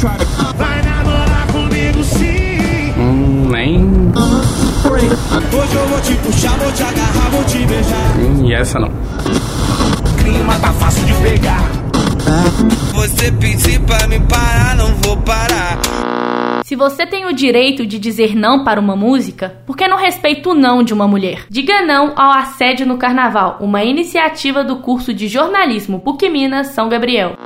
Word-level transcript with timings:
Vai 0.00 0.82
namorar 0.82 1.46
comigo 1.48 2.02
sim. 2.02 2.90
Hum, 2.96 3.48
nem. 3.50 3.84
Hoje 4.90 5.76
eu 5.76 5.86
vou 5.88 6.00
te 6.00 6.14
puxar, 6.14 6.56
vou 6.56 6.72
te 6.72 6.82
agarrar, 6.82 7.30
vou 7.30 7.44
te 7.44 7.58
beijar. 7.66 8.18
Hum, 8.18 8.46
e 8.46 8.54
essa 8.54 8.78
não. 8.78 8.90
Clima 10.22 10.58
tá 10.58 10.72
fácil 10.72 11.04
de 11.04 11.12
pegar. 11.16 11.60
Você 12.94 13.30
pedir 13.32 13.78
pra 13.80 14.06
me 14.06 14.18
parar, 14.20 14.74
não 14.74 14.94
vou 15.02 15.18
parar. 15.18 15.78
Se 16.64 16.74
você 16.74 17.04
tem 17.04 17.26
o 17.26 17.34
direito 17.34 17.84
de 17.84 17.98
dizer 17.98 18.34
não 18.34 18.64
para 18.64 18.80
uma 18.80 18.96
música, 18.96 19.60
por 19.66 19.76
que 19.76 19.86
não 19.86 19.98
respeita 19.98 20.48
o 20.48 20.54
não 20.54 20.82
de 20.82 20.94
uma 20.94 21.06
mulher? 21.06 21.44
Diga 21.50 21.82
não 21.82 22.14
ao 22.16 22.30
assédio 22.30 22.86
no 22.86 22.96
carnaval, 22.96 23.58
uma 23.60 23.84
iniciativa 23.84 24.64
do 24.64 24.76
curso 24.76 25.12
de 25.12 25.28
jornalismo 25.28 26.00
PUC 26.00 26.30
Minas 26.30 26.68
São 26.68 26.88
Gabriel. 26.88 27.36